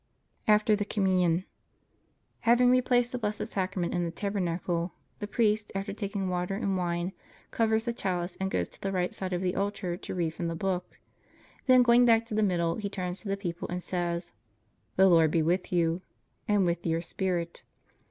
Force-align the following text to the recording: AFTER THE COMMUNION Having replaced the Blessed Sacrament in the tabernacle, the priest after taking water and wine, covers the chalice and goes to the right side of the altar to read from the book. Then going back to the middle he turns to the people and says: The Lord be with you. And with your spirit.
AFTER 0.47 0.75
THE 0.75 0.83
COMMUNION 0.83 1.45
Having 2.39 2.71
replaced 2.71 3.11
the 3.11 3.19
Blessed 3.19 3.45
Sacrament 3.45 3.93
in 3.93 4.03
the 4.03 4.09
tabernacle, 4.09 4.93
the 5.19 5.27
priest 5.27 5.71
after 5.75 5.93
taking 5.93 6.27
water 6.27 6.55
and 6.55 6.75
wine, 6.75 7.13
covers 7.51 7.85
the 7.85 7.93
chalice 7.93 8.35
and 8.41 8.49
goes 8.49 8.67
to 8.69 8.81
the 8.81 8.91
right 8.91 9.13
side 9.13 9.31
of 9.31 9.43
the 9.43 9.53
altar 9.55 9.95
to 9.95 10.15
read 10.15 10.33
from 10.33 10.47
the 10.47 10.55
book. 10.55 10.97
Then 11.67 11.83
going 11.83 12.03
back 12.05 12.25
to 12.25 12.33
the 12.33 12.41
middle 12.41 12.77
he 12.77 12.89
turns 12.89 13.19
to 13.21 13.27
the 13.27 13.37
people 13.37 13.67
and 13.67 13.83
says: 13.83 14.31
The 14.95 15.07
Lord 15.07 15.29
be 15.29 15.43
with 15.43 15.71
you. 15.71 16.01
And 16.47 16.65
with 16.65 16.83
your 16.87 17.03
spirit. 17.03 17.63